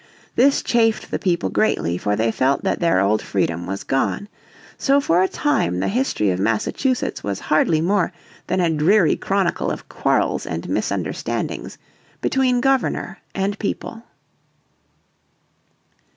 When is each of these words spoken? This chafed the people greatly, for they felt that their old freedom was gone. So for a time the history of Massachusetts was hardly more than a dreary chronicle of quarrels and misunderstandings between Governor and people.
This 0.35 0.63
chafed 0.63 1.11
the 1.11 1.19
people 1.19 1.51
greatly, 1.51 1.95
for 1.95 2.15
they 2.15 2.31
felt 2.31 2.63
that 2.63 2.79
their 2.79 2.99
old 3.01 3.21
freedom 3.21 3.67
was 3.67 3.83
gone. 3.83 4.27
So 4.75 4.99
for 4.99 5.21
a 5.21 5.27
time 5.27 5.79
the 5.79 5.89
history 5.89 6.31
of 6.31 6.39
Massachusetts 6.39 7.23
was 7.23 7.39
hardly 7.39 7.81
more 7.81 8.11
than 8.47 8.59
a 8.61 8.71
dreary 8.71 9.15
chronicle 9.15 9.69
of 9.69 9.87
quarrels 9.89 10.47
and 10.47 10.67
misunderstandings 10.67 11.77
between 12.19 12.61
Governor 12.61 13.19
and 13.35 13.59
people. 13.59 14.01